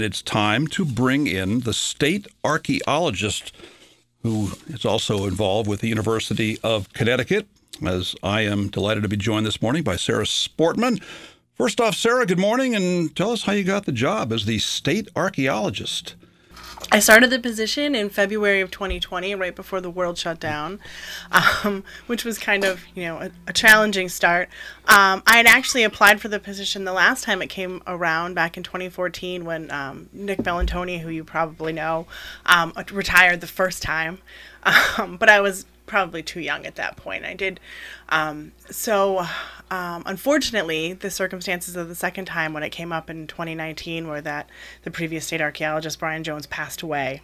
[0.00, 3.52] It's time to bring in the state archaeologist
[4.22, 7.48] who is also involved with the University of Connecticut,
[7.84, 11.02] as I am delighted to be joined this morning by Sarah Sportman.
[11.56, 14.60] First off, Sarah, good morning, and tell us how you got the job as the
[14.60, 16.14] state archaeologist.
[16.90, 20.80] I started the position in February of 2020, right before the world shut down,
[21.30, 24.48] um, which was kind of you know a, a challenging start.
[24.86, 28.56] Um, I had actually applied for the position the last time it came around back
[28.56, 32.06] in 2014 when um, Nick Bellantoni, who you probably know,
[32.46, 34.18] um, retired the first time,
[34.98, 37.24] um, but I was probably too young at that point.
[37.24, 37.60] I did
[38.08, 39.26] um, so.
[39.70, 44.22] Um, unfortunately, the circumstances of the second time when it came up in 2019 were
[44.22, 44.48] that
[44.84, 47.20] the previous state archaeologist Brian Jones passed away.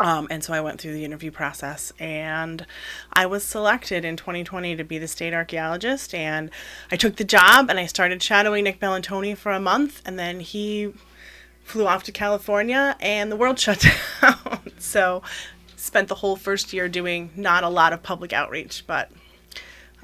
[0.00, 2.64] Um, and so I went through the interview process and
[3.12, 6.14] I was selected in 2020 to be the state archaeologist.
[6.14, 6.50] And
[6.90, 10.00] I took the job and I started shadowing Nick Bellantoni for a month.
[10.06, 10.94] And then he
[11.64, 13.86] flew off to California and the world shut
[14.22, 14.60] down.
[14.78, 15.22] so
[15.80, 19.10] spent the whole first year doing not a lot of public outreach, but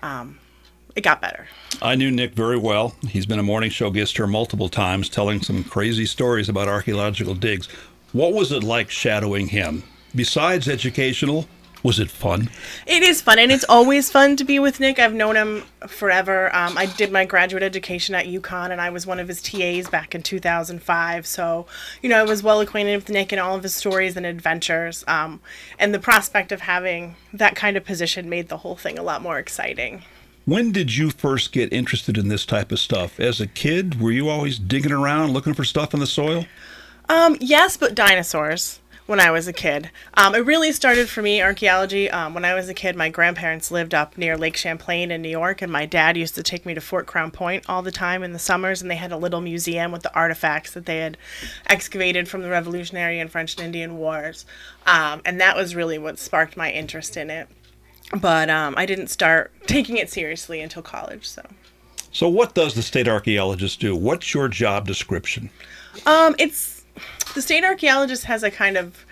[0.00, 0.38] um,
[0.94, 1.46] it got better.
[1.82, 2.96] I knew Nick very well.
[3.08, 7.34] He's been a morning show guest here multiple times, telling some crazy stories about archaeological
[7.34, 7.66] digs.
[8.12, 9.82] What was it like shadowing him?
[10.14, 11.46] Besides educational,
[11.82, 12.50] was it fun?
[12.86, 14.98] It is fun, and it's always fun to be with Nick.
[14.98, 16.54] I've known him forever.
[16.54, 19.88] Um, I did my graduate education at UConn, and I was one of his TAs
[19.88, 21.26] back in 2005.
[21.26, 21.66] So,
[22.02, 25.04] you know, I was well acquainted with Nick and all of his stories and adventures.
[25.06, 25.40] Um,
[25.78, 29.22] and the prospect of having that kind of position made the whole thing a lot
[29.22, 30.02] more exciting.
[30.44, 33.18] When did you first get interested in this type of stuff?
[33.18, 36.46] As a kid, were you always digging around looking for stuff in the soil?
[37.08, 39.90] Um, yes, but dinosaurs when I was a kid.
[40.14, 42.10] Um, it really started for me, archaeology.
[42.10, 45.28] Um, when I was a kid, my grandparents lived up near Lake Champlain in New
[45.28, 48.22] York, and my dad used to take me to Fort Crown Point all the time
[48.22, 51.16] in the summers, and they had a little museum with the artifacts that they had
[51.66, 54.44] excavated from the Revolutionary and French and Indian Wars.
[54.86, 57.48] Um, and that was really what sparked my interest in it
[58.20, 61.26] but um, I didn't start taking it seriously until college.
[61.26, 61.42] So.
[62.12, 63.94] So what does the state archaeologist do?
[63.94, 65.50] What's your job description?
[66.06, 66.75] Um, it's
[67.36, 69.04] the state archaeologist has a kind of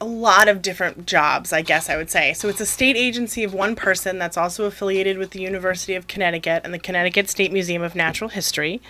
[0.00, 2.32] a lot of different jobs, I guess I would say.
[2.32, 6.06] So it's a state agency of one person that's also affiliated with the University of
[6.06, 8.80] Connecticut and the Connecticut State Museum of Natural History.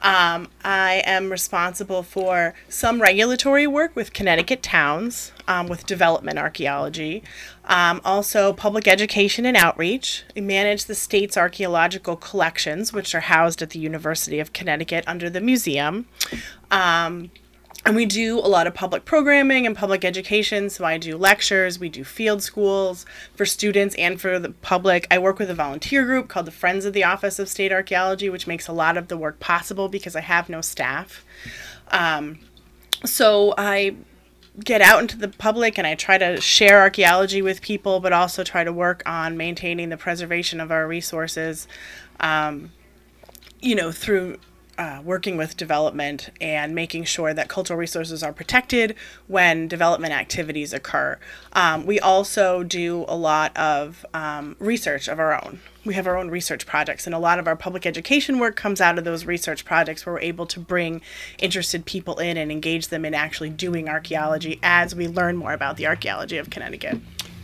[0.00, 7.22] Um, I am responsible for some regulatory work with Connecticut towns, um, with development archaeology,
[7.64, 10.24] um, also public education and outreach.
[10.36, 15.28] I manage the state's archaeological collections, which are housed at the University of Connecticut under
[15.30, 16.06] the museum.
[16.74, 17.30] Um,
[17.86, 20.70] and we do a lot of public programming and public education.
[20.70, 25.06] So I do lectures, we do field schools for students and for the public.
[25.10, 28.28] I work with a volunteer group called the Friends of the Office of State Archaeology,
[28.28, 31.24] which makes a lot of the work possible because I have no staff.
[31.92, 32.40] Um,
[33.04, 33.96] so I
[34.64, 38.42] get out into the public and I try to share archaeology with people, but also
[38.42, 41.68] try to work on maintaining the preservation of our resources.
[42.18, 42.72] Um,
[43.60, 44.38] you know, through
[44.78, 48.94] uh, working with development and making sure that cultural resources are protected
[49.26, 51.18] when development activities occur.
[51.52, 55.60] Um, we also do a lot of um, research of our own.
[55.84, 58.80] We have our own research projects, and a lot of our public education work comes
[58.80, 61.02] out of those research projects where we're able to bring
[61.38, 65.76] interested people in and engage them in actually doing archaeology as we learn more about
[65.76, 66.98] the archaeology of Connecticut.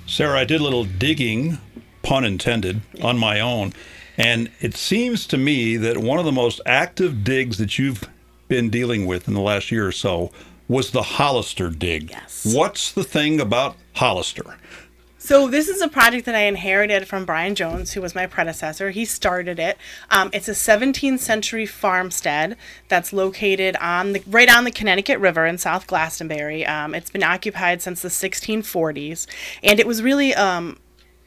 [0.07, 1.59] Sarah, I did a little digging,
[2.03, 3.75] pun intended, on my own
[4.21, 8.05] and it seems to me that one of the most active digs that you've
[8.49, 10.31] been dealing with in the last year or so
[10.69, 12.11] was the Hollister dig.
[12.11, 12.55] Yes.
[12.55, 14.59] What's the thing about Hollister?
[15.17, 18.91] So this is a project that I inherited from Brian Jones, who was my predecessor.
[18.91, 19.79] He started it.
[20.11, 25.47] Um, it's a 17th century farmstead that's located on the right on the Connecticut River
[25.47, 26.67] in South Glastonbury.
[26.67, 29.27] Um, it's been occupied since the 1640s,
[29.63, 30.79] and it was really um,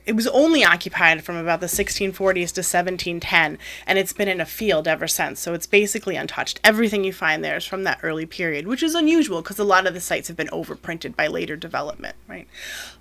[0.06, 4.46] it was only occupied from about the 1640s to 1710 and it's been in a
[4.46, 5.40] field ever since.
[5.40, 6.59] So it's basically untouched.
[6.64, 9.88] Everything you find there is from that early period which is unusual because a lot
[9.88, 12.47] of the sites have been overprinted by later development right?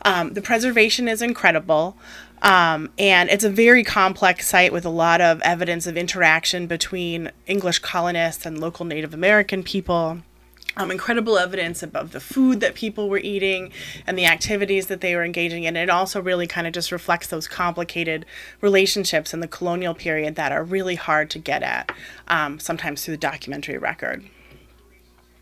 [0.05, 1.97] Um, the preservation is incredible
[2.43, 7.31] um, and it's a very complex site with a lot of evidence of interaction between
[7.47, 10.19] english colonists and local native american people
[10.77, 13.73] um, incredible evidence of the food that people were eating
[14.07, 15.77] and the activities that they were engaging in.
[15.77, 18.25] It also really kind of just reflects those complicated
[18.61, 21.93] relationships in the colonial period that are really hard to get at,
[22.29, 24.25] um, sometimes through the documentary record.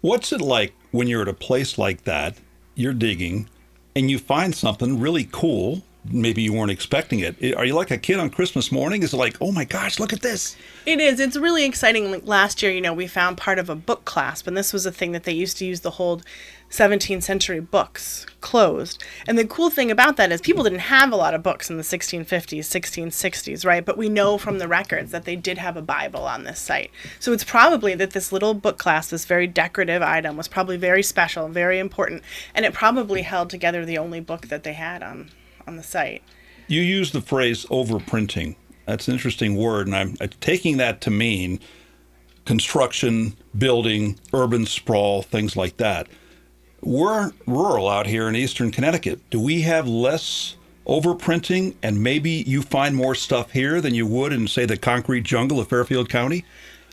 [0.01, 2.39] What's it like when you're at a place like that,
[2.75, 3.49] you're digging,
[3.95, 7.55] and you find something really cool maybe you weren't expecting it.
[7.57, 9.03] Are you like a kid on Christmas morning?
[9.03, 10.57] Is it like, oh my gosh, look at this?
[10.87, 11.21] It is.
[11.21, 12.11] It's really exciting.
[12.11, 14.87] Like last year, you know, we found part of a book clasp, and this was
[14.87, 16.25] a thing that they used to use to hold
[16.71, 19.03] 17th century books closed.
[19.27, 21.77] And the cool thing about that is people didn't have a lot of books in
[21.77, 23.85] the 1650s, 1660s, right?
[23.85, 26.93] But we know from the records that they did have a Bible on this site.
[27.19, 31.03] So it's probably that this little book clasp, this very decorative item, was probably very
[31.03, 32.23] special, very important,
[32.55, 35.31] and it probably held together the only book that they had on
[35.71, 36.23] on the site.
[36.67, 38.57] You use the phrase overprinting.
[38.87, 41.61] That's an interesting word, and I'm taking that to mean
[42.45, 46.09] construction, building, urban sprawl, things like that.
[46.83, 49.21] We're rural out here in eastern Connecticut.
[49.31, 50.57] Do we have less
[50.87, 55.23] overprinting and maybe you find more stuff here than you would in, say, the concrete
[55.23, 56.45] jungle of Fairfield County?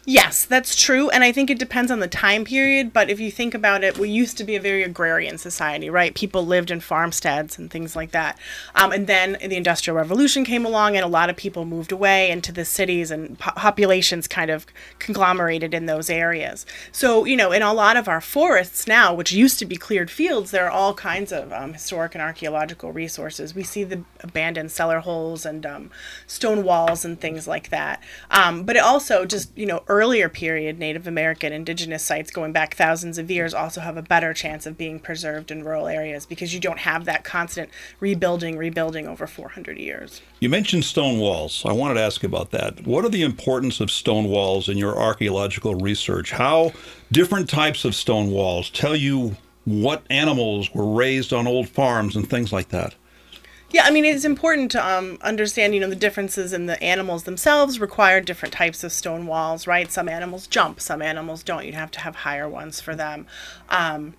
[0.09, 1.09] Yes, that's true.
[1.09, 2.93] And I think it depends on the time period.
[2.93, 6.15] But if you think about it, we used to be a very agrarian society, right?
[6.15, 8.39] People lived in farmsteads and things like that.
[8.73, 12.31] Um, and then the Industrial Revolution came along, and a lot of people moved away
[12.31, 14.65] into the cities, and po- populations kind of
[14.97, 16.65] conglomerated in those areas.
[16.93, 20.09] So, you know, in a lot of our forests now, which used to be cleared
[20.09, 23.53] fields, there are all kinds of um, historic and archaeological resources.
[23.53, 25.91] We see the abandoned cellar holes and um,
[26.27, 28.01] stone walls and things like that.
[28.31, 32.75] Um, but it also just, you know, earlier period Native American indigenous sites going back
[32.75, 36.53] thousands of years also have a better chance of being preserved in rural areas because
[36.53, 40.21] you don't have that constant rebuilding, rebuilding over 400 years.
[40.39, 41.63] You mentioned stone walls.
[41.65, 42.85] I wanted to ask about that.
[42.85, 46.31] What are the importance of stone walls in your archaeological research?
[46.31, 46.73] How
[47.11, 49.35] different types of stone walls tell you
[49.65, 52.93] what animals were raised on old farms and things like that?
[53.69, 57.23] Yeah, I mean, it's important to um, understand, you know, the differences in the animals
[57.23, 59.91] themselves require different types of stone walls, right?
[59.91, 61.65] Some animals jump, some animals don't.
[61.65, 63.27] You'd have to have higher ones for them.
[63.67, 64.13] Um,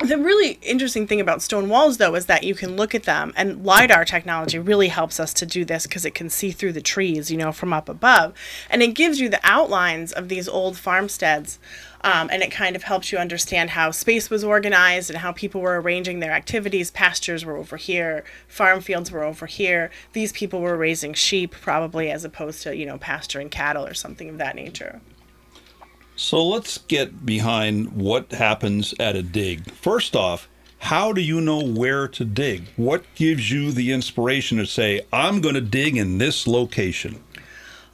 [0.00, 3.32] the really interesting thing about stone walls, though, is that you can look at them,
[3.36, 6.80] and LIDAR technology really helps us to do this because it can see through the
[6.80, 8.32] trees, you know, from up above.
[8.70, 11.58] And it gives you the outlines of these old farmsteads,
[12.02, 15.60] um, and it kind of helps you understand how space was organized and how people
[15.60, 16.92] were arranging their activities.
[16.92, 19.90] Pastures were over here, farm fields were over here.
[20.12, 24.28] These people were raising sheep, probably, as opposed to, you know, pasturing cattle or something
[24.28, 25.00] of that nature.
[26.18, 29.70] So let's get behind what happens at a dig.
[29.70, 30.48] First off,
[30.80, 32.64] how do you know where to dig?
[32.74, 37.22] What gives you the inspiration to say, I'm going to dig in this location?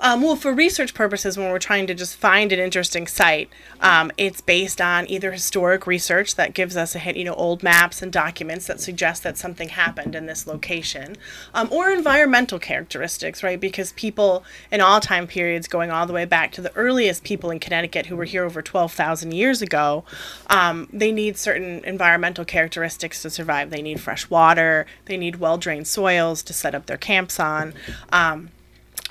[0.05, 3.49] Um, well, for research purposes, when we're trying to just find an interesting site,
[3.81, 7.63] um, it's based on either historic research that gives us a hint, you know, old
[7.63, 11.17] maps and documents that suggest that something happened in this location,
[11.55, 13.59] um, or environmental characteristics, right?
[13.59, 17.51] Because people in all time periods, going all the way back to the earliest people
[17.51, 20.05] in Connecticut who were here over 12,000 years ago,
[20.51, 23.71] um, they need certain environmental characteristics to survive.
[23.71, 27.73] They need fresh water, they need well drained soils to set up their camps on.
[28.13, 28.51] Um,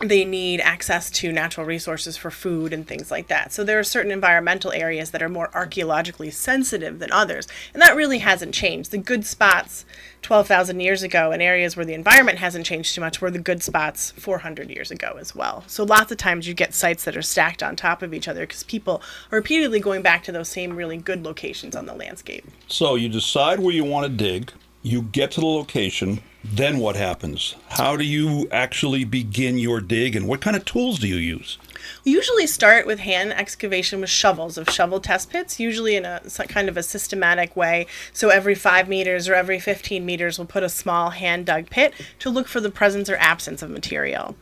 [0.07, 3.53] they need access to natural resources for food and things like that.
[3.53, 7.95] So there are certain environmental areas that are more archaeologically sensitive than others, and that
[7.95, 8.91] really hasn't changed.
[8.91, 9.85] The good spots
[10.21, 13.61] 12,000 years ago and areas where the environment hasn't changed too much were the good
[13.61, 15.63] spots 400 years ago as well.
[15.67, 18.41] So lots of times you get sites that are stacked on top of each other
[18.41, 19.01] because people
[19.31, 22.45] are repeatedly going back to those same really good locations on the landscape.
[22.67, 24.51] So you decide where you want to dig,
[24.81, 27.55] you get to the location, then what happens?
[27.69, 31.57] How do you actually begin your dig and what kind of tools do you use?
[32.05, 36.21] We usually start with hand excavation with shovels of shovel test pits, usually in a
[36.47, 37.87] kind of a systematic way.
[38.11, 41.93] So every five meters or every 15 meters, we'll put a small hand dug pit
[42.19, 44.35] to look for the presence or absence of material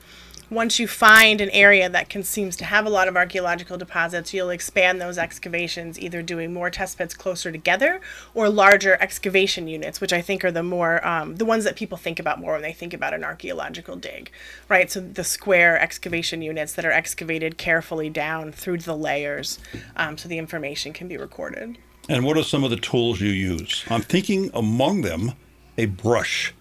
[0.51, 4.33] once you find an area that can seems to have a lot of archaeological deposits,
[4.33, 8.01] you'll expand those excavations, either doing more test pits closer together
[8.33, 11.97] or larger excavation units, which I think are the more um, the ones that people
[11.97, 14.29] think about more when they think about an archaeological dig,
[14.67, 14.91] right?
[14.91, 19.57] So the square excavation units that are excavated carefully down through the layers,
[19.95, 21.77] um, so the information can be recorded.
[22.09, 23.85] And what are some of the tools you use?
[23.89, 25.31] I'm thinking among them
[25.77, 26.53] a brush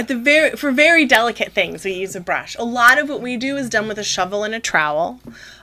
[0.00, 2.56] at the very for very delicate things we use a brush.
[2.58, 5.20] A lot of what we do is done with a shovel and a trowel.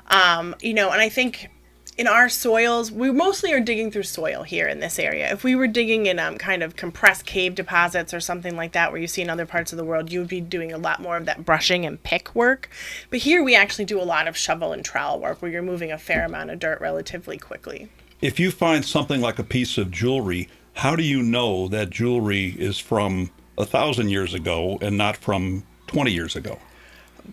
[0.10, 1.50] Um, you know and i think
[1.98, 5.32] in our soils we mostly are digging through soil here in this area.
[5.34, 8.92] If we were digging in um, kind of compressed cave deposits or something like that
[8.92, 11.02] where you see in other parts of the world you would be doing a lot
[11.02, 12.70] more of that brushing and pick work.
[13.10, 15.42] But here we actually do a lot of shovel and trowel work.
[15.42, 17.90] Where you're moving a fair amount of dirt relatively quickly.
[18.22, 22.56] If you find something like a piece of jewelry how do you know that jewelry
[22.60, 26.60] is from a thousand years ago and not from 20 years ago?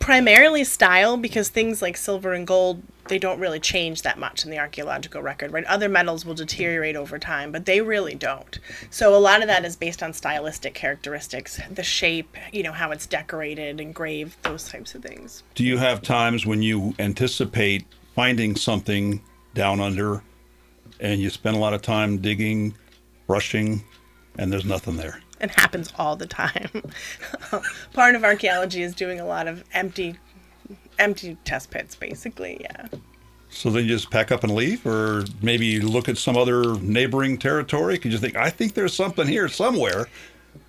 [0.00, 4.50] Primarily style, because things like silver and gold they don't really change that much in
[4.50, 5.64] the archaeological record, right?
[5.64, 8.58] Other metals will deteriorate over time, but they really don't.
[8.90, 12.90] So a lot of that is based on stylistic characteristics, the shape, you know, how
[12.90, 15.42] it's decorated, engraved, those types of things.
[15.54, 19.22] Do you have times when you anticipate finding something
[19.54, 20.22] down under
[21.00, 22.74] and you spend a lot of time digging,
[23.26, 23.82] brushing,
[24.38, 25.20] and there's nothing there?
[25.44, 26.70] It happens all the time.
[27.92, 30.16] Part of archaeology is doing a lot of empty
[30.98, 32.58] empty test pits, basically.
[32.60, 32.86] Yeah.
[33.50, 36.74] So then you just pack up and leave, or maybe you look at some other
[36.80, 40.08] neighboring territory because you think, I think there's something here somewhere.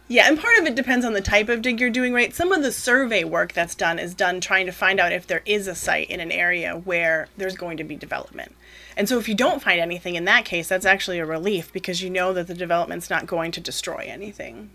[0.08, 2.34] Yeah, and part of it depends on the type of dig you're doing, right?
[2.34, 5.42] Some of the survey work that's done is done trying to find out if there
[5.46, 8.54] is a site in an area where there's going to be development.
[8.98, 12.02] And so if you don't find anything in that case, that's actually a relief because
[12.02, 14.70] you know that the development's not going to destroy anything.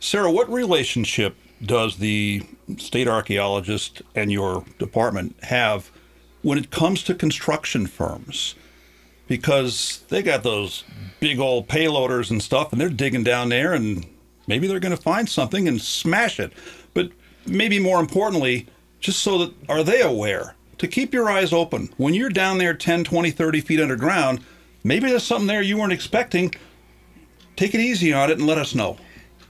[0.00, 2.42] Sarah, what relationship does the
[2.78, 5.90] state archaeologist and your department have
[6.42, 8.54] when it comes to construction firms?
[9.28, 10.84] Because they got those
[11.20, 14.04] big old payloaders and stuff, and they're digging down there, and
[14.46, 16.52] maybe they're going to find something and smash it.
[16.94, 17.12] But
[17.46, 18.66] maybe more importantly,
[18.98, 22.74] just so that are they aware to keep your eyes open when you're down there
[22.74, 24.40] 10, 20, 30 feet underground?
[24.82, 26.52] Maybe there's something there you weren't expecting.
[27.54, 28.98] Take it easy on it and let us know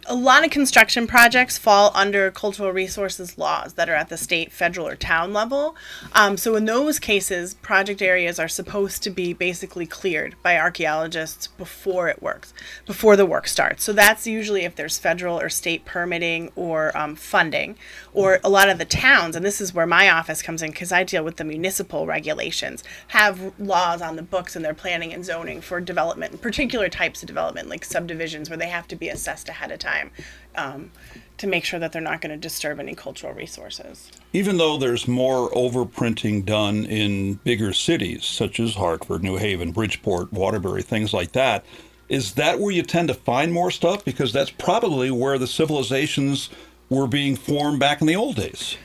[0.06, 4.50] a lot of construction projects fall under cultural resources laws that are at the state,
[4.50, 5.76] federal, or town level.
[6.12, 11.46] Um, so, in those cases, project areas are supposed to be basically cleared by archaeologists
[11.46, 12.52] before it works,
[12.84, 13.84] before the work starts.
[13.84, 17.76] So, that's usually if there's federal or state permitting or um, funding,
[18.12, 20.90] or a lot of the towns, and this is where my office comes in because
[20.90, 25.24] I deal with the municipal regulations, have laws on the books in their planning and
[25.24, 29.48] zoning for development, particular types of development, like subdivisions where they have to be assessed
[29.48, 30.10] ahead of time time
[30.54, 30.90] um,
[31.38, 34.10] to make sure that they're not going to disturb any cultural resources.
[34.32, 40.32] Even though there's more overprinting done in bigger cities such as Hartford, New Haven, Bridgeport,
[40.32, 41.64] Waterbury, things like that,
[42.08, 44.04] is that where you tend to find more stuff?
[44.04, 46.50] Because that's probably where the civilizations
[46.90, 48.76] were being formed back in the old days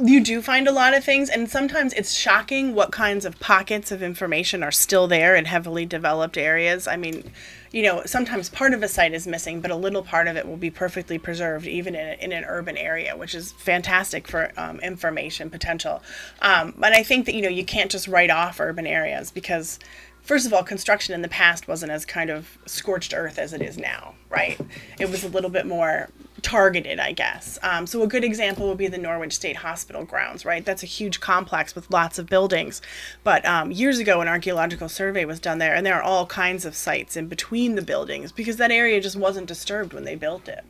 [0.00, 3.90] you do find a lot of things and sometimes it's shocking what kinds of pockets
[3.90, 7.32] of information are still there in heavily developed areas i mean
[7.72, 10.46] you know sometimes part of a site is missing but a little part of it
[10.46, 14.78] will be perfectly preserved even in, in an urban area which is fantastic for um,
[14.80, 16.02] information potential
[16.42, 19.78] um, but i think that you know you can't just write off urban areas because
[20.22, 23.62] first of all, construction in the past wasn't as kind of scorched earth as it
[23.62, 24.60] is now, right?
[25.00, 26.10] It was a little bit more
[26.42, 27.58] targeted, I guess.
[27.62, 30.64] Um, so a good example would be the Norwich State Hospital grounds, right?
[30.64, 32.80] That's a huge complex with lots of buildings.
[33.24, 36.64] But um, years ago, an archaeological survey was done there, and there are all kinds
[36.64, 40.48] of sites in between the buildings because that area just wasn't disturbed when they built
[40.48, 40.64] it.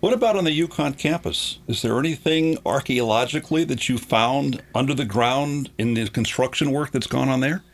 [0.00, 1.58] What about on the UConn campus?
[1.66, 7.08] Is there anything archaeologically that you found under the ground in the construction work that's
[7.08, 7.64] gone on there?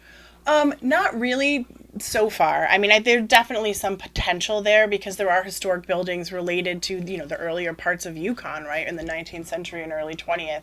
[0.47, 1.67] Um, not really
[1.99, 2.67] so far.
[2.67, 6.99] I mean, I, there's definitely some potential there because there are historic buildings related to
[6.99, 10.63] you know the earlier parts of UConn, right, in the 19th century and early 20th.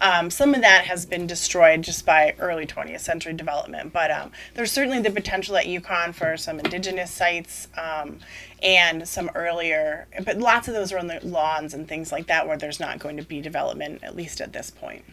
[0.00, 4.32] Um, some of that has been destroyed just by early 20th century development, but um,
[4.54, 8.18] there's certainly the potential at UConn for some indigenous sites um,
[8.62, 12.46] and some earlier, but lots of those are on the lawns and things like that
[12.46, 15.04] where there's not going to be development at least at this point.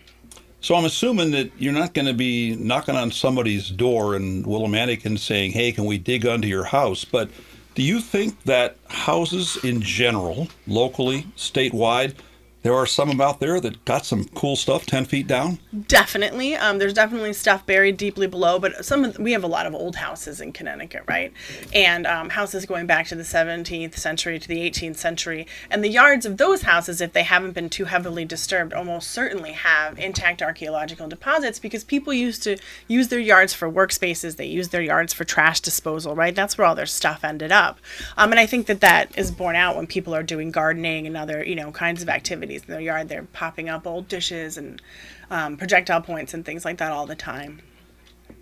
[0.62, 5.06] So I'm assuming that you're not going to be knocking on somebody's door in Willimantic
[5.06, 7.30] and saying, "Hey, can we dig under your house?" But
[7.76, 12.14] do you think that houses in general, locally, statewide,
[12.62, 15.60] there are some out there that got some cool stuff 10 feet down.
[15.88, 16.56] Definitely.
[16.56, 19.74] Um, there's definitely stuff buried deeply below but some of, we have a lot of
[19.74, 21.34] old houses in connecticut right?
[21.74, 25.48] And um, houses going back to the 17th century to the 18th century.
[25.70, 29.54] And the yards of those houses if they haven't been too heavily disturbed almost certainly
[29.54, 34.36] have intact archaeological deposits because people used to use their yards for workspaces.
[34.36, 36.36] They use their yards for trash disposal right?
[36.36, 37.80] That's where all their stuff ended up.
[38.18, 41.16] Um, and i think that that is borne out when people are doing gardening and
[41.16, 43.10] other you know kinds of activities activities in their yard.
[43.10, 44.82] They're popping up old dishes and
[45.30, 47.62] um, projectile points and things like that all the time.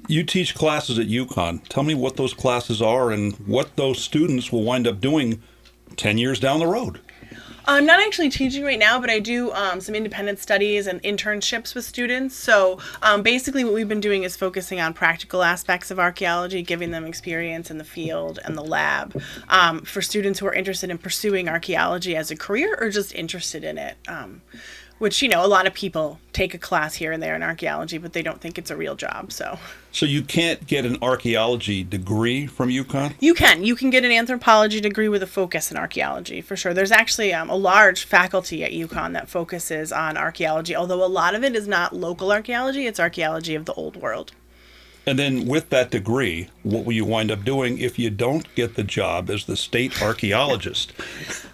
[0.08, 1.68] You teach classes at UConn.
[1.68, 5.42] Tell me what those classes are and what those students will wind up doing
[5.98, 7.02] 10 years down the road.
[7.70, 11.76] I'm not actually teaching right now, but I do um, some independent studies and internships
[11.76, 12.34] with students.
[12.34, 16.92] So um, basically, what we've been doing is focusing on practical aspects of archaeology, giving
[16.92, 20.98] them experience in the field and the lab um, for students who are interested in
[20.98, 23.98] pursuing archaeology as a career or just interested in it.
[25.00, 27.98] Which you know a lot of people take a class here and there in archaeology
[27.98, 29.60] but they don't think it's a real job so.
[29.92, 33.16] So you can't get an archaeology degree from UConn?
[33.20, 33.64] you can.
[33.64, 36.74] You can get an anthropology degree with a focus in archaeology for sure.
[36.74, 41.36] There's actually um, a large faculty at UConn that focuses on archaeology although a lot
[41.36, 44.32] of it is not local archaeology it's archaeology of the old world
[45.08, 48.76] And then with that degree, what will you wind up doing if you don't get
[48.76, 50.92] the job as the state archaeologist?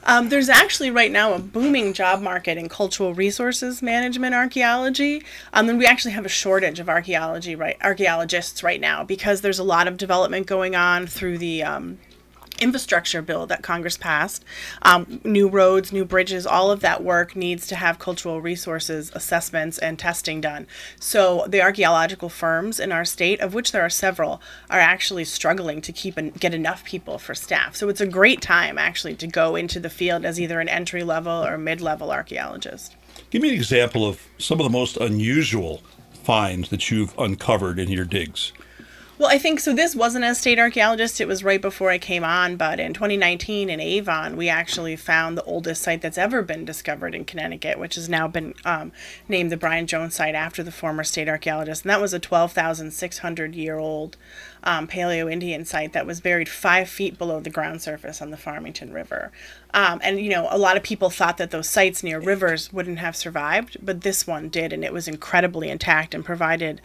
[0.05, 5.23] Um, there's actually right now a booming job market in cultural resources management archaeology.
[5.53, 9.59] Um, and we actually have a shortage of archaeology right archaeologists right now because there's
[9.59, 11.99] a lot of development going on through the um,
[12.59, 14.43] infrastructure bill that Congress passed.
[14.81, 19.77] Um, new roads, new bridges, all of that work needs to have cultural resources assessments
[19.77, 20.67] and testing done.
[20.99, 25.81] So the archaeological firms in our state, of which there are several, are actually struggling
[25.81, 27.75] to keep and get enough people for staff.
[27.75, 31.03] So it's a great time actually to go into the field as either an entry
[31.03, 32.95] level or mid level archaeologist.
[33.29, 35.81] Give me an example of some of the most unusual
[36.23, 38.53] finds that you've uncovered in your digs.
[39.19, 39.75] Well, I think so.
[39.75, 41.21] This wasn't a state archaeologist.
[41.21, 45.37] It was right before I came on, but in 2019 in Avon, we actually found
[45.37, 48.91] the oldest site that's ever been discovered in Connecticut, which has now been um,
[49.27, 51.83] named the Brian Jones site after the former state archaeologist.
[51.83, 54.17] And that was a 12,600 year old
[54.63, 58.37] um, Paleo Indian site that was buried five feet below the ground surface on the
[58.37, 59.31] Farmington River.
[59.75, 62.97] Um, and, you know, a lot of people thought that those sites near rivers wouldn't
[62.97, 66.81] have survived, but this one did, and it was incredibly intact and provided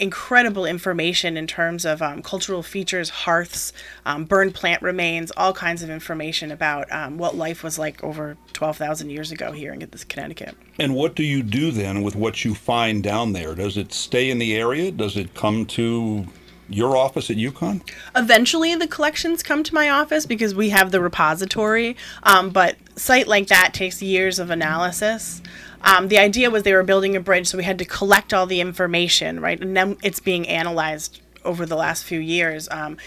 [0.00, 3.72] incredible information in terms of um, cultural features, hearths,
[4.06, 8.36] um, burned plant remains, all kinds of information about um, what life was like over
[8.54, 10.56] 12,000 years ago here in this Connecticut.
[10.78, 13.54] And what do you do then with what you find down there?
[13.54, 14.90] Does it stay in the area?
[14.90, 16.26] Does it come to
[16.70, 17.82] your office at UConn?
[18.16, 21.96] Eventually, the collections come to my office because we have the repository.
[22.22, 25.42] Um, but site like that takes years of analysis.
[25.82, 28.46] Um, the idea was they were building a bridge, so we had to collect all
[28.46, 29.60] the information, right?
[29.60, 32.68] And then it's being analyzed over the last few years.
[32.70, 32.98] Um,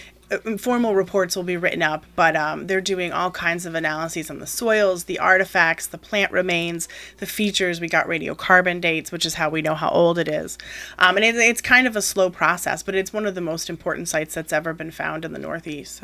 [0.58, 4.40] formal reports will be written up, but um, they're doing all kinds of analyses on
[4.40, 6.88] the soils, the artifacts, the plant remains,
[7.18, 7.82] the features.
[7.82, 10.58] We got radiocarbon dates, which is how we know how old it is.
[11.00, 13.70] Um, and it, it's kind of a slow process, but it's one of the most
[13.70, 16.04] important sites that's ever been found in the Northeast.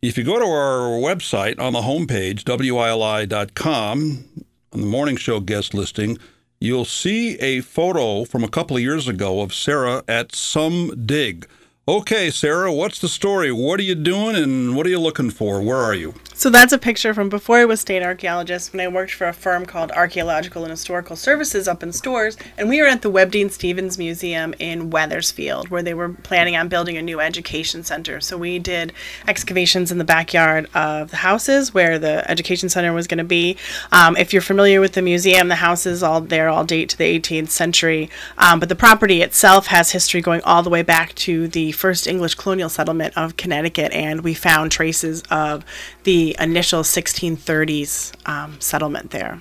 [0.00, 4.24] If you go to our website on the homepage, WILI.com,
[4.72, 6.18] on the morning show guest listing,
[6.60, 11.48] you'll see a photo from a couple of years ago of Sarah at some dig.
[11.88, 13.50] Okay, Sarah, what's the story?
[13.50, 15.62] What are you doing and what are you looking for?
[15.62, 16.12] Where are you?
[16.34, 19.32] So that's a picture from before I was state archaeologist when I worked for a
[19.32, 23.98] firm called Archaeological and Historical Services up in Storrs, and we were at the Webb-Deane-Stevens
[23.98, 28.20] Museum in Wethersfield where they were planning on building a new education center.
[28.20, 28.92] So we did
[29.26, 33.56] excavations in the backyard of the houses where the education center was going to be.
[33.90, 37.18] Um, if you're familiar with the museum, the houses all there all date to the
[37.18, 41.48] 18th century, um, but the property itself has history going all the way back to
[41.48, 45.64] the first English colonial settlement of Connecticut, and we found traces of
[46.02, 49.38] the initial 1630s um, settlement there.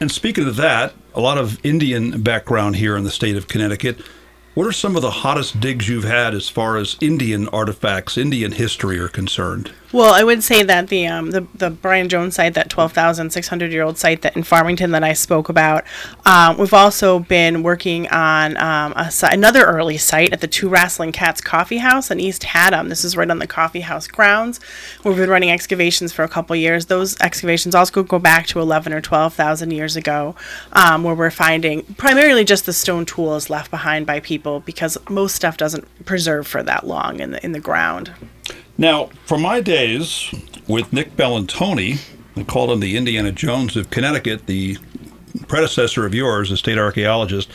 [0.00, 4.00] And speaking of that, a lot of Indian background here in the state of Connecticut.
[4.54, 8.52] What are some of the hottest digs you've had as far as Indian artifacts, Indian
[8.52, 9.72] history are concerned?
[9.94, 13.84] Well, I would say that the um, the, the Brian Jones site, that 12,600 year
[13.84, 15.84] old site that in Farmington that I spoke about,
[16.26, 21.12] um, we've also been working on um, a, another early site at the Two Wrestling
[21.12, 22.88] Cats Coffee House in East Haddam.
[22.88, 24.58] This is right on the coffee house grounds.
[25.04, 26.86] We've been running excavations for a couple years.
[26.86, 30.34] Those excavations also go back to 11 or 12,000 years ago,
[30.72, 35.36] um, where we're finding primarily just the stone tools left behind by people because most
[35.36, 38.12] stuff doesn't preserve for that long in the in the ground.
[38.76, 40.34] Now, from my days
[40.66, 42.00] with Nick Bellantoni,
[42.34, 44.78] they called him the Indiana Jones of Connecticut, the
[45.46, 47.50] predecessor of yours, a state archaeologist.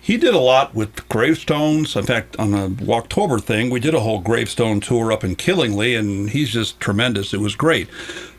[0.00, 1.94] He did a lot with gravestones.
[1.94, 5.94] In fact, on a Walktober thing, we did a whole gravestone tour up in Killingly,
[5.94, 7.34] and he's just tremendous.
[7.34, 7.88] It was great.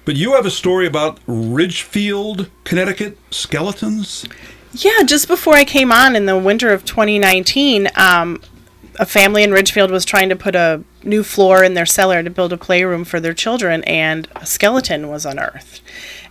[0.06, 4.26] But you have a story about Ridgefield, Connecticut skeletons?
[4.74, 8.42] Yeah, just before I came on in the winter of 2019, um,
[9.00, 12.30] a family in Ridgefield was trying to put a new floor in their cellar to
[12.30, 15.82] build a playroom for their children, and a skeleton was unearthed.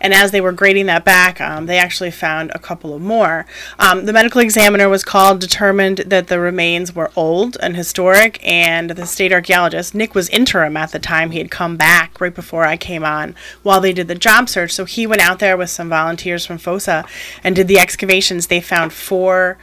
[0.03, 3.47] And as they were grading that back, um, they actually found a couple of more.
[3.79, 8.91] Um, the medical examiner was called, determined that the remains were old and historic, and
[8.91, 11.31] the state archaeologist, Nick was interim at the time.
[11.31, 14.73] He had come back right before I came on while they did the job search.
[14.73, 17.09] So he went out there with some volunteers from FOSA
[17.43, 18.49] and did the excavations.
[18.49, 19.57] They found four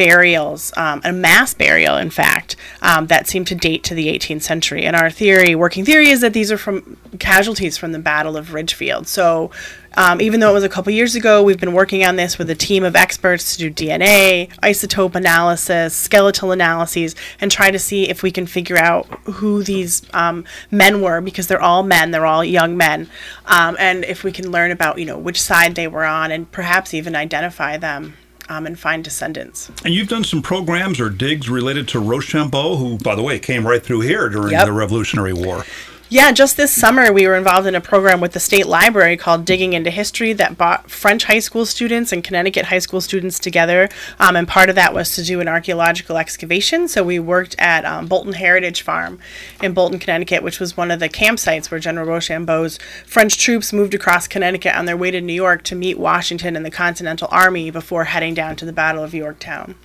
[0.00, 4.40] burials, um, a mass burial, in fact, um, that seem to date to the 18th
[4.40, 4.86] century.
[4.86, 8.54] And our theory, working theory, is that these are from casualties from the Battle of
[8.54, 9.06] Ridgefield.
[9.06, 9.50] So
[9.98, 12.48] um, even though it was a couple years ago, we've been working on this with
[12.48, 18.08] a team of experts to do DNA, isotope analysis, skeletal analyses, and try to see
[18.08, 22.24] if we can figure out who these um, men were because they're all men, they're
[22.24, 23.10] all young men,
[23.44, 26.50] um, and if we can learn about you know which side they were on and
[26.50, 28.16] perhaps even identify them.
[28.50, 29.70] Um, and find descendants.
[29.84, 33.64] And you've done some programs or digs related to Rochambeau, who, by the way, came
[33.64, 34.66] right through here during yep.
[34.66, 35.64] the Revolutionary War.
[36.12, 39.44] Yeah, just this summer we were involved in a program with the state library called
[39.44, 43.88] Digging into History that brought French high school students and Connecticut high school students together.
[44.18, 46.88] Um, and part of that was to do an archaeological excavation.
[46.88, 49.20] So we worked at um, Bolton Heritage Farm
[49.62, 53.94] in Bolton, Connecticut, which was one of the campsites where General Rochambeau's French troops moved
[53.94, 57.70] across Connecticut on their way to New York to meet Washington and the Continental Army
[57.70, 59.76] before heading down to the Battle of Yorktown.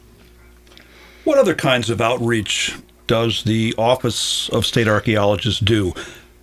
[1.24, 2.76] What other kinds of outreach
[3.08, 5.94] does the Office of State Archaeologists do?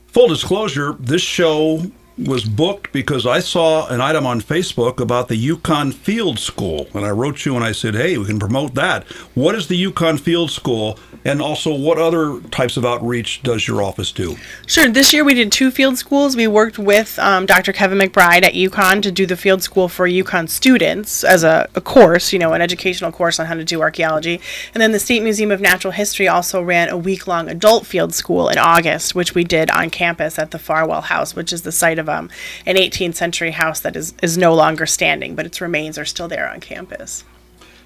[0.07, 5.49] Full disclosure, this show was booked because I saw an item on Facebook about the
[5.49, 6.87] UConn Field School.
[6.95, 9.05] And I wrote you and I said, hey, we can promote that.
[9.35, 10.99] What is the UConn Field School?
[11.25, 14.37] And also, what other types of outreach does your office do?
[14.67, 14.89] Sure.
[14.89, 16.37] This year we did two field schools.
[16.37, 17.73] We worked with um, Dr.
[17.73, 21.81] Kevin McBride at UConn to do the field school for UConn students as a, a,
[21.81, 24.41] course, you know, an educational course on how to do archaeology.
[24.75, 28.13] And then the State Museum of Natural History also ran a week long adult field
[28.15, 31.73] school in August, which we did on campus at the Farwell House, which is the
[31.73, 32.31] site of um,
[32.67, 36.29] an 18th century house that is, is no longer standing, but its remains are still
[36.29, 37.25] there on campus.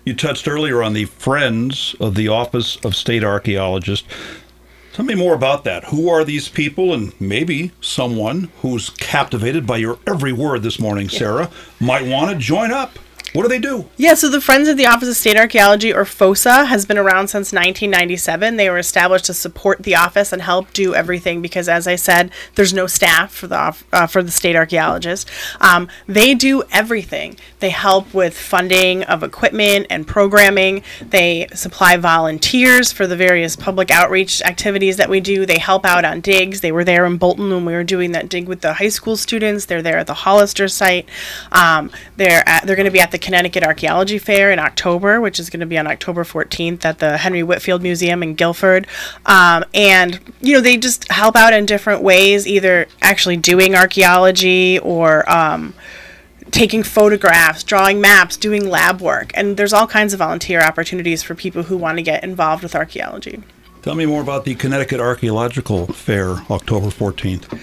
[0.05, 4.05] You touched earlier on the Friends of the Office of State Archaeologist.
[4.92, 5.85] Tell me more about that.
[5.85, 6.94] Who are these people?
[6.94, 11.50] And maybe someone who's captivated by your every word this morning, Sarah,
[11.81, 12.98] might want to join up.
[13.37, 13.85] What do they do?
[13.99, 17.29] Yeah, so the Friends of the Office of State Archaeology, or FOSA, has been around
[17.29, 18.57] since 1997.
[18.57, 22.31] They were established to support the office and help do everything because, as I said,
[22.55, 25.29] there's no staff for the uh, for the state archaeologist.
[25.61, 27.37] Um, they do everything.
[27.61, 30.83] They help with funding of equipment and programming.
[31.03, 35.44] They supply volunteers for the various public outreach activities that we do.
[35.44, 36.62] They help out on digs.
[36.62, 39.18] They were there in Bolton when we were doing that dig with the high school
[39.18, 39.66] students.
[39.66, 41.07] They're there at the Hollister site.
[41.53, 45.41] Um, they're at, they're going to be at the Connecticut Archaeology Fair in October, which
[45.41, 48.87] is going to be on October 14th at the Henry Whitfield Museum in Guilford.
[49.27, 54.79] Um, and, you know, they just help out in different ways, either actually doing archaeology
[54.79, 55.29] or.
[55.31, 55.75] Um,
[56.53, 59.33] taking photographs, drawing maps, doing lab work.
[59.35, 62.77] And there's all kinds of volunteer opportunities for people who want to get involved with
[62.77, 63.43] archaeology.
[63.87, 67.57] Tell me more about the Connecticut Archaeological Fair, October 14th.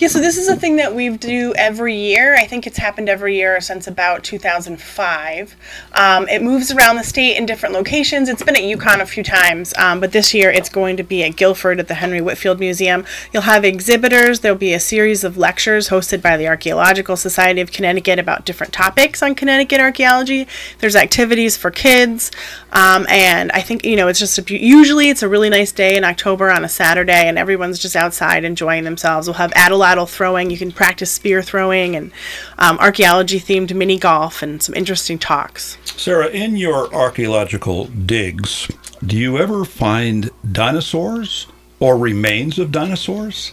[0.00, 2.34] Yeah, so this is a thing that we do every year.
[2.34, 5.56] I think it's happened every year since about 2005.
[5.92, 8.28] Um, it moves around the state in different locations.
[8.28, 11.24] It's been at UConn a few times, um, but this year it's going to be
[11.24, 13.04] at Guilford at the Henry Whitfield Museum.
[13.32, 14.40] You'll have exhibitors.
[14.40, 18.72] There'll be a series of lectures hosted by the Archaeological Society of Connecticut about different
[18.72, 20.46] topics on Connecticut archaeology.
[20.78, 22.30] There's activities for kids,
[22.72, 25.96] um, and I think you know it's just a, usually it's a really nice day
[25.96, 29.26] in October on a Saturday, and everyone's just outside enjoying themselves.
[29.26, 30.50] We'll have atlatl throwing.
[30.50, 32.12] You can practice spear throwing and
[32.58, 35.78] um, archaeology themed mini golf and some interesting talks.
[35.84, 38.70] Sarah, in your archaeological digs,
[39.04, 41.46] do you ever find dinosaurs
[41.78, 43.52] or remains of dinosaurs?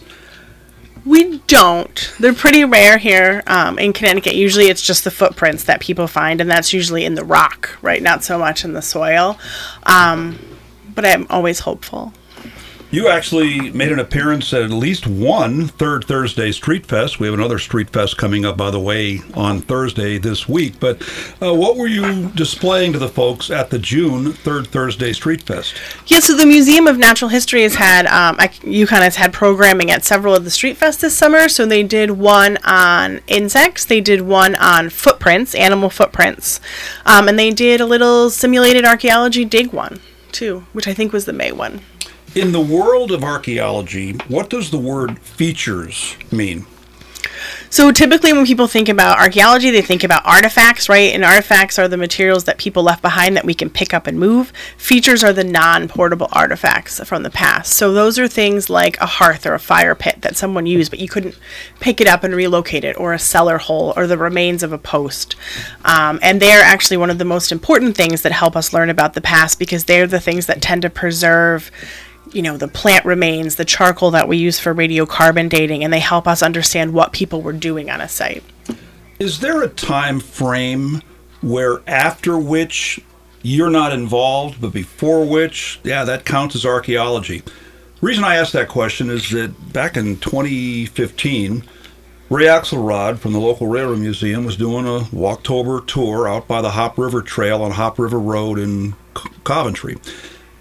[1.04, 2.12] We don't.
[2.20, 4.34] They're pretty rare here um, in Connecticut.
[4.34, 8.02] Usually it's just the footprints that people find, and that's usually in the rock, right?
[8.02, 9.38] Not so much in the soil.
[9.84, 10.38] Um,
[10.98, 12.12] but I'm always hopeful.
[12.90, 17.20] You actually made an appearance at at least one Third Thursday Street Fest.
[17.20, 20.80] We have another Street Fest coming up, by the way, on Thursday this week.
[20.80, 21.00] But
[21.40, 25.76] uh, what were you displaying to the folks at the June Third Thursday Street Fest?
[26.06, 29.92] Yeah, so the Museum of Natural History has had, um, I, UConn has had programming
[29.92, 31.48] at several of the Street Fests this summer.
[31.48, 36.60] So they did one on insects, they did one on footprints, animal footprints,
[37.06, 40.00] um, and they did a little simulated archaeology dig one
[40.32, 41.80] too, which I think was the May one.
[42.34, 46.66] In the world of archaeology, what does the word features mean?
[47.70, 51.12] So typically, when people think about archaeology, they think about artifacts, right?
[51.12, 54.18] And artifacts are the materials that people left behind that we can pick up and
[54.18, 54.52] move.
[54.76, 57.74] Features are the non portable artifacts from the past.
[57.74, 60.98] So those are things like a hearth or a fire pit that someone used, but
[60.98, 61.38] you couldn't
[61.80, 64.78] pick it up and relocate it, or a cellar hole, or the remains of a
[64.78, 65.36] post.
[65.84, 69.14] Um, and they're actually one of the most important things that help us learn about
[69.14, 71.70] the past because they're the things that tend to preserve
[72.32, 76.00] you know, the plant remains, the charcoal that we use for radiocarbon dating, and they
[76.00, 78.42] help us understand what people were doing on a site.
[79.18, 81.02] Is there a time frame
[81.40, 83.00] where after which
[83.42, 87.42] you're not involved, but before which, yeah, that counts as archaeology.
[88.00, 91.64] Reason I asked that question is that back in 2015,
[92.30, 96.70] Ray Axelrod from the local Railroad Museum was doing a Walktober tour out by the
[96.70, 98.94] Hop River Trail on Hop River Road in
[99.44, 99.96] Coventry.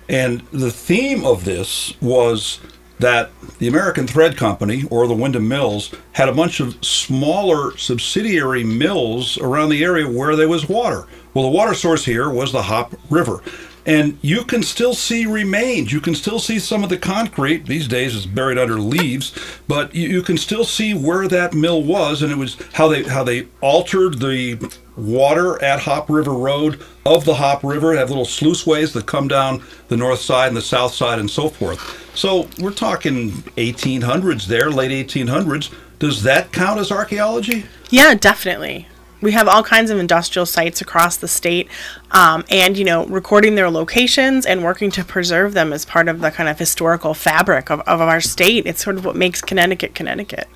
[0.10, 2.60] And the theme of this was
[3.00, 8.64] that the American Thread Company or the Windham Mills had a bunch of smaller subsidiary
[8.64, 11.06] mills around the area where there was water.
[11.34, 13.42] Well, the water source here was the Hop River.
[13.86, 15.94] And you can still see remains.
[15.94, 17.68] You can still see some of the concrete.
[17.68, 19.34] These days it's buried under leaves,
[19.68, 23.04] but you, you can still see where that mill was, and it was how they
[23.04, 24.56] how they altered the
[24.98, 27.96] water at Hop River Road of the Hop River.
[27.96, 31.50] Have little sluiceways that come down the north side and the south side and so
[31.50, 32.16] forth.
[32.16, 35.74] So we're talking 1800s there, late 1800s.
[36.00, 37.66] Does that count as archaeology?
[37.90, 38.88] Yeah, definitely.
[39.20, 41.68] We have all kinds of industrial sites across the state,
[42.12, 46.20] um, and you know, recording their locations and working to preserve them as part of
[46.20, 48.68] the kind of historical fabric of, of our state.
[48.68, 50.48] It's sort of what makes Connecticut Connecticut.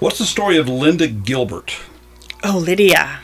[0.00, 1.78] What's the story of Linda Gilbert?
[2.42, 3.20] Oh, Lydia.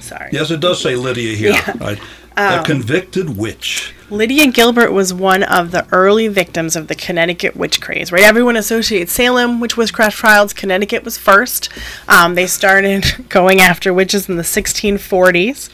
[0.00, 0.30] Sorry.
[0.32, 1.52] Yes, it does say Lydia here.
[1.52, 1.72] Yeah.
[1.78, 2.00] Right?
[2.38, 3.94] Um, a convicted witch.
[4.10, 8.22] Lydia Gilbert was one of the early victims of the Connecticut witch craze, right?
[8.22, 10.52] Everyone associates Salem witch witchcraft trials.
[10.52, 11.70] Connecticut was first.
[12.08, 15.70] Um, they started going after witches in the 1640s.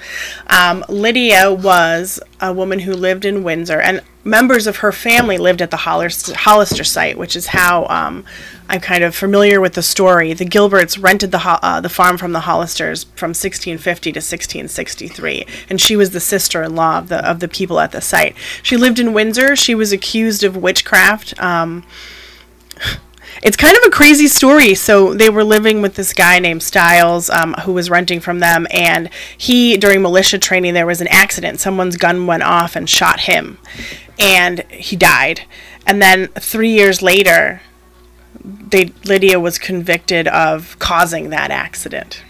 [0.51, 5.61] Um, Lydia was a woman who lived in Windsor, and members of her family lived
[5.63, 8.25] at the Hollister, Hollister site, which is how um,
[8.69, 10.33] I'm kind of familiar with the story.
[10.33, 15.81] The Gilberts rented the uh, the farm from the Hollisters from 1650 to 1663, and
[15.81, 18.37] she was the sister-in-law of the of the people at the site.
[18.63, 19.57] She lived in Windsor.
[19.57, 21.39] She was accused of witchcraft.
[21.41, 21.85] Um,
[23.43, 24.75] it's kind of a crazy story.
[24.75, 28.67] So they were living with this guy named Stiles, um, who was renting from them,
[28.71, 31.61] and he during militia training there was an accident.
[31.61, 33.59] Someone's gun went off and shot him,
[34.19, 35.43] and he died.
[35.87, 37.63] And then three years later,
[38.45, 42.23] they Lydia was convicted of causing that accident.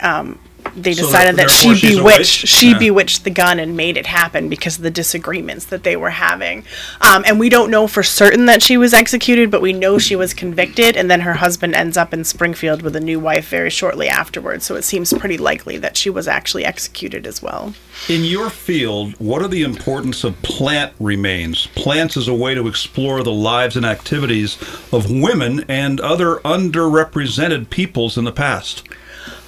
[0.00, 0.38] Um,
[0.76, 2.78] they decided so that she bewitched she yeah.
[2.78, 6.64] bewitched the gun and made it happen because of the disagreements that they were having.
[7.00, 10.16] Um, and we don't know for certain that she was executed but we know she
[10.16, 13.70] was convicted and then her husband ends up in springfield with a new wife very
[13.70, 14.64] shortly afterwards.
[14.64, 17.74] So it seems pretty likely that she was actually executed as well.
[18.08, 21.66] In your field what are the importance of plant remains?
[21.68, 24.56] Plants as a way to explore the lives and activities
[24.92, 28.82] of women and other underrepresented peoples in the past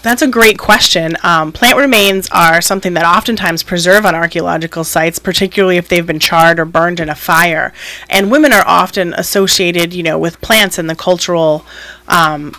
[0.03, 1.17] that's a great question.
[1.23, 6.19] Um, plant remains are something that oftentimes preserve on archaeological sites, particularly if they've been
[6.19, 7.73] charred or burned in a fire.
[8.11, 11.65] And women are often associated, you know, with plants in the cultural
[12.09, 12.53] um,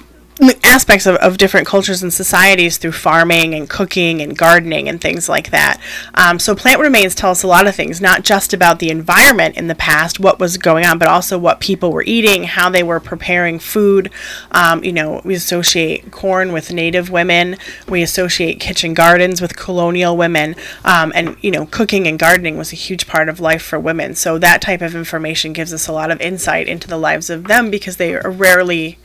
[0.63, 5.29] aspects of, of different cultures and societies through farming and cooking and gardening and things
[5.29, 5.79] like that.
[6.15, 9.58] Um, so plant remains tell us a lot of things, not just about the environment
[9.58, 12.84] in the past, what was going on, but also what people were eating, how they
[12.84, 14.12] were preparing food.
[14.51, 17.58] Um, you know, we associate corn with native women.
[17.88, 20.56] We associate kitchen gardens with colonial women.
[20.84, 24.15] Um, and, you know, cooking and gardening was a huge part of life for women.
[24.15, 27.45] So that type of information gives us a lot of insight into the lives of
[27.45, 28.97] them because they are rarely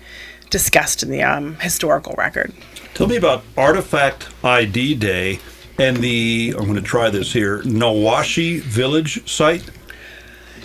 [0.50, 2.52] discussed in the um, historical record.
[2.94, 5.40] Tell me about Artifact ID Day
[5.78, 9.70] and the, I'm going to try this here, Nowashe Village site.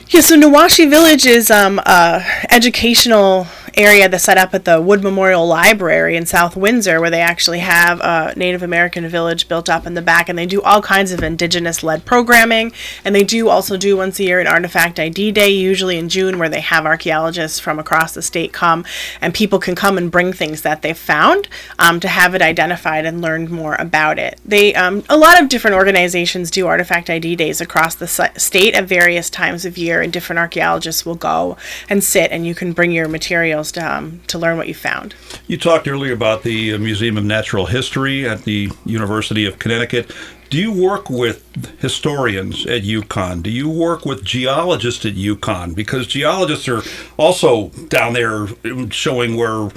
[0.10, 5.04] Yeah, so Nowashe Village is um, a educational area that's set up at the Wood
[5.04, 9.86] Memorial Library in South Windsor, where they actually have a Native American village built up
[9.86, 12.72] in the back, and they do all kinds of indigenous-led programming.
[13.04, 16.38] And they do also do once a year an Artifact ID Day, usually in June,
[16.38, 18.86] where they have archaeologists from across the state come,
[19.22, 21.48] and people can come and bring things that they've found
[21.80, 24.40] um, to have it identified and learn more about it.
[24.46, 28.86] They um, a lot of different organizations do Artifact ID Days across the state at
[28.86, 31.58] various times of year, and different archaeologists will go
[31.90, 35.16] and sit, and you can bring your materials to, um, to learn what you found.
[35.48, 40.12] You talked earlier about the uh, Museum of Natural History at the University of Connecticut.
[40.50, 43.42] Do you work with historians at UConn?
[43.42, 45.74] Do you work with geologists at UConn?
[45.74, 46.84] Because geologists are
[47.18, 48.48] also down there
[48.92, 49.70] showing where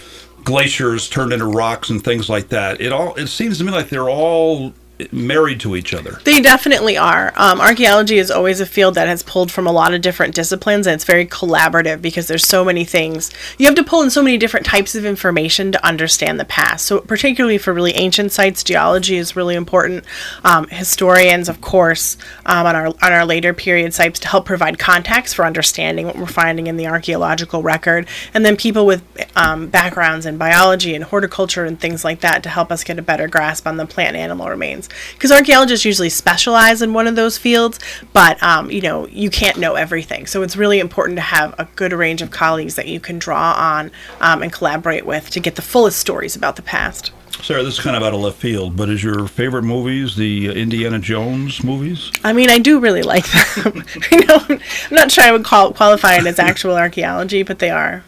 [0.44, 2.80] glaciers turned into rocks and things like that.
[2.80, 4.72] It all it seems to me like they're all
[5.12, 6.20] married to each other.
[6.24, 7.32] They definitely are.
[7.36, 10.86] Um, archaeology is always a field that has pulled from a lot of different disciplines,
[10.86, 13.30] and it's very collaborative because there's so many things.
[13.58, 16.86] You have to pull in so many different types of information to understand the past.
[16.86, 20.04] So, particularly for really ancient sites, geology is really important.
[20.44, 24.78] Um, historians, of course, um, on our on our later period sites to help provide
[24.78, 29.02] context for understanding what we're finding in the archaeological record, and then people with
[29.36, 33.02] um, backgrounds in biology and horticulture and things like that to help us get a
[33.02, 34.85] better grasp on the plant and animal remains.
[34.86, 37.78] Fields because archaeologists usually specialize in one of those fields,
[38.12, 40.26] but um, you know you can't know everything.
[40.26, 43.54] So it's really important to have a good range of colleagues that you can draw
[43.56, 47.12] on um, and collaborate with to get the fullest stories about the past.
[47.42, 50.48] Sarah, this is kind of out of left field, but is your favorite movies the
[50.48, 52.10] Indiana Jones movies?
[52.24, 53.84] I mean, I do really like them.
[54.10, 58.04] you know, I'm not trying to call, qualify it as actual archaeology, but they are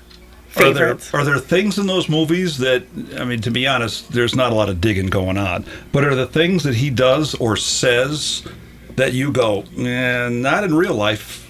[0.48, 1.08] favorites.
[1.08, 2.84] Are there, are there things in those movies that,
[3.16, 6.14] I mean, to be honest, there's not a lot of digging going on, but are
[6.14, 8.46] the things that he does or says
[8.96, 11.44] that you go, eh, not in real life?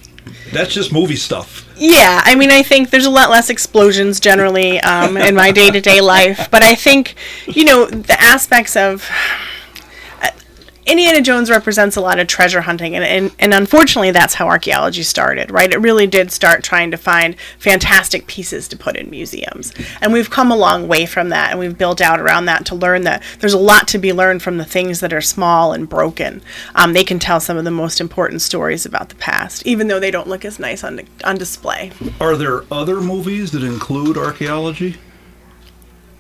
[0.53, 1.67] That's just movie stuff.
[1.77, 5.71] Yeah, I mean, I think there's a lot less explosions generally um, in my day
[5.71, 7.15] to day life, but I think,
[7.47, 9.09] you know, the aspects of
[10.89, 15.03] Indiana Jones represents a lot of treasure hunting, and, and, and unfortunately, that's how archaeology
[15.03, 15.71] started, right?
[15.71, 19.75] It really did start trying to find fantastic pieces to put in museums.
[20.01, 22.75] And we've come a long way from that, and we've built out around that to
[22.75, 25.87] learn that there's a lot to be learned from the things that are small and
[25.87, 26.41] broken.
[26.75, 30.01] Um, they can tell some of the most important stories about the past, even though
[30.01, 31.93] they don't look as nice on, on display.
[32.19, 34.97] Are there other movies that include archaeology?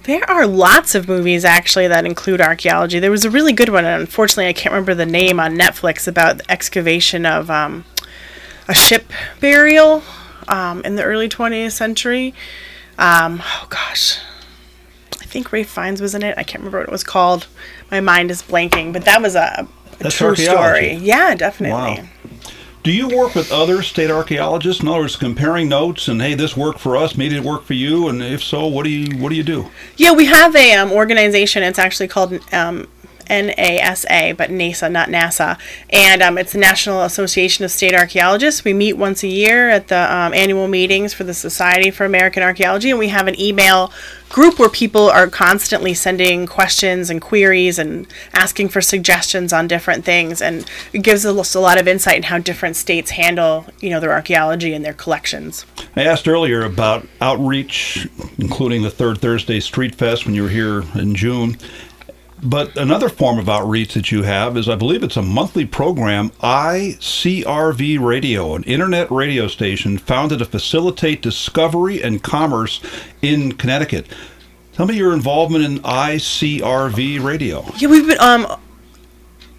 [0.09, 2.99] There are lots of movies actually that include archaeology.
[2.99, 6.09] There was a really good one, and unfortunately, I can't remember the name on Netflix
[6.09, 7.85] about the excavation of um,
[8.67, 10.03] a ship burial
[10.49, 12.33] um, in the early 20th century.
[12.97, 14.19] Um, oh gosh,
[15.21, 16.39] I think Ralph Fiennes was in it.
[16.39, 17.47] I can't remember what it was called.
[17.91, 19.69] My mind is blanking, but that was a,
[20.01, 20.95] a true story.
[20.95, 22.03] Yeah, definitely.
[22.03, 22.09] Wow.
[22.89, 24.81] Do you work with other state archaeologists?
[24.83, 27.75] In other words, comparing notes and hey, this worked for us, maybe it worked for
[27.75, 29.71] you, and if so, what do you what do you do?
[29.99, 31.63] Yeah, we have a um, organization.
[31.63, 32.89] It's actually called um,
[33.27, 35.59] NASA, but NASA, not NASA.
[35.91, 38.65] And um, it's the National Association of State Archaeologists.
[38.65, 42.43] We meet once a year at the um, annual meetings for the Society for American
[42.43, 43.93] Archaeology, and we have an email
[44.29, 50.05] group where people are constantly sending questions and queries and asking for suggestions on different
[50.05, 53.91] things and it gives us a lot of insight in how different states handle you
[53.91, 55.65] know their archaeology and their collections.
[55.97, 60.83] I asked earlier about outreach including the third thursday street fest when you were here
[60.95, 61.57] in june
[62.43, 66.31] but another form of outreach that you have is, I believe it's a monthly program,
[66.41, 72.81] ICRV Radio, an internet radio station founded to facilitate discovery and commerce
[73.23, 74.07] in Connecticut.
[74.73, 77.65] Tell me your involvement in ICRV Radio.
[77.79, 78.47] Yeah, we've been um,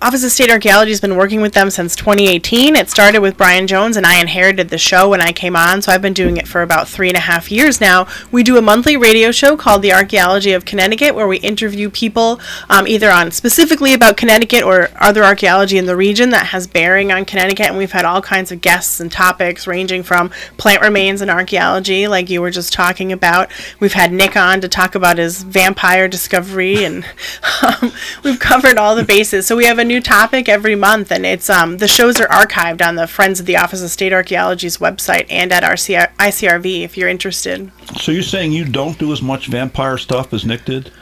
[0.01, 2.77] Office of State Archaeology has been working with them since 2018.
[2.77, 5.91] It started with Brian Jones, and I inherited the show when I came on, so
[5.91, 8.07] I've been doing it for about three and a half years now.
[8.31, 12.39] We do a monthly radio show called The Archaeology of Connecticut, where we interview people
[12.69, 17.11] um, either on specifically about Connecticut or other archaeology in the region that has bearing
[17.11, 17.67] on Connecticut.
[17.67, 22.07] And we've had all kinds of guests and topics ranging from plant remains and archaeology,
[22.07, 23.51] like you were just talking about.
[23.81, 27.03] We've had Nick on to talk about his vampire discovery, and
[27.61, 27.91] um,
[28.23, 29.45] we've covered all the bases.
[29.45, 32.85] So we have a new topic every month, and it's um, the shows are archived
[32.85, 36.95] on the Friends of the Office of State Archaeology's website and at our ICRV if
[36.95, 37.69] you're interested.
[37.99, 40.93] So you're saying you don't do as much vampire stuff as Nick did?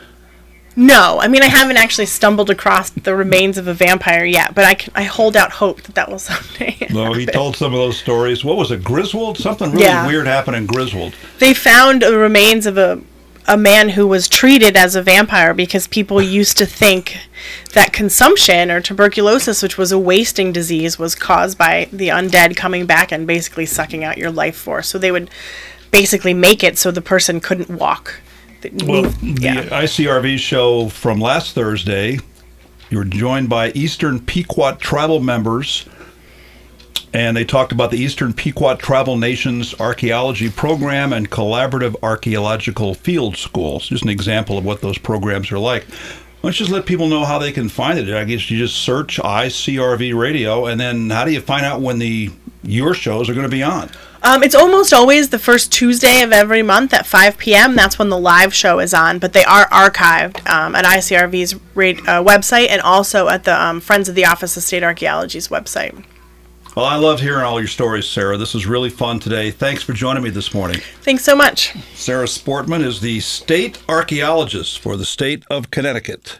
[0.75, 4.63] No, I mean I haven't actually stumbled across the remains of a vampire yet, but
[4.63, 6.87] I, can, I hold out hope that that will someday.
[6.89, 8.45] No, he told some of those stories.
[8.45, 9.37] What was it, Griswold?
[9.37, 10.07] Something really yeah.
[10.07, 11.13] weird happened in Griswold.
[11.39, 13.01] They found the remains of a
[13.47, 17.17] a man who was treated as a vampire because people used to think
[17.73, 22.85] that consumption or tuberculosis, which was a wasting disease, was caused by the undead coming
[22.85, 24.89] back and basically sucking out your life force.
[24.89, 25.29] So they would
[25.91, 28.19] basically make it so the person couldn't walk.
[28.83, 29.61] Well, yeah.
[29.61, 32.19] the ICRV show from last Thursday,
[32.89, 35.87] you were joined by Eastern Pequot tribal members
[37.13, 43.37] and they talked about the Eastern Pequot Tribal Nations Archaeology Program and Collaborative Archaeological Field
[43.37, 43.87] Schools.
[43.87, 45.85] Just an example of what those programs are like.
[46.43, 48.13] Let's just let people know how they can find it.
[48.13, 51.99] I guess you just search ICRV Radio, and then how do you find out when
[51.99, 52.31] the
[52.63, 53.89] your shows are going to be on?
[54.23, 57.75] Um, it's almost always the first Tuesday of every month at 5 p.m.
[57.75, 62.23] That's when the live show is on, but they are archived um, at ICRV's uh,
[62.23, 66.03] website and also at the um, Friends of the Office of State Archaeology's website.
[66.77, 68.37] Well, I loved hearing all your stories, Sarah.
[68.37, 69.49] This was really fun today.
[69.49, 70.79] Thanks for joining me this morning.
[71.01, 71.73] Thanks so much.
[71.95, 76.39] Sarah Sportman is the state archaeologist for the state of Connecticut.